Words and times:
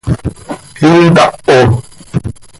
¿Intaho? 1.05 1.75